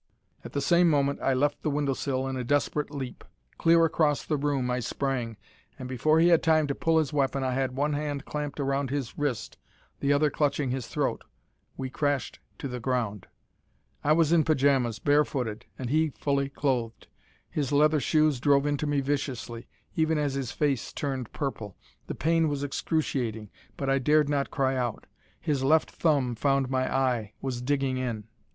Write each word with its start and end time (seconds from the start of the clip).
At 0.43 0.53
the 0.53 0.61
same 0.61 0.89
moment 0.89 1.21
I 1.21 1.35
left 1.35 1.61
the 1.61 1.69
window 1.69 1.93
sill 1.93 2.27
in 2.27 2.35
a 2.35 2.43
desperate 2.43 2.89
leap. 2.89 3.23
Clear 3.59 3.85
across 3.85 4.25
the 4.25 4.35
room 4.35 4.71
I 4.71 4.79
sprang, 4.79 5.37
and 5.77 5.87
before 5.87 6.19
he 6.19 6.29
had 6.29 6.41
time 6.41 6.65
to 6.65 6.73
pull 6.73 6.97
his 6.97 7.13
weapon 7.13 7.43
I 7.43 7.51
had 7.53 7.73
one 7.75 7.93
hand 7.93 8.25
clamped 8.25 8.59
around 8.59 8.89
his 8.89 9.15
wrist, 9.15 9.59
the 9.99 10.11
other 10.11 10.31
clutching 10.31 10.71
his 10.71 10.87
throat. 10.87 11.23
We 11.77 11.91
crashed 11.91 12.39
to 12.57 12.67
the 12.67 12.79
ground. 12.79 13.27
I 14.03 14.13
was 14.13 14.31
in 14.33 14.43
pyjamas, 14.43 14.97
barefooted, 14.97 15.67
he 15.87 16.09
fully 16.09 16.49
clothed. 16.49 17.05
His 17.51 17.71
leather 17.71 17.99
shoes 17.99 18.39
drove 18.39 18.65
into 18.65 18.87
me 18.87 19.01
viciously, 19.01 19.67
even 19.95 20.17
as 20.17 20.33
his 20.33 20.51
face 20.51 20.91
turned 20.91 21.31
purple. 21.31 21.77
The 22.07 22.15
pain 22.15 22.49
was 22.49 22.63
excruciating, 22.63 23.51
but 23.77 23.87
I 23.87 23.99
dared 23.99 24.29
not 24.29 24.49
cry 24.49 24.75
out. 24.75 25.05
His 25.39 25.63
left 25.63 25.91
thumb 25.91 26.33
found 26.33 26.71
my 26.71 26.91
eye, 26.91 27.33
was 27.39 27.61
digging 27.61 27.97
in. 27.97 28.23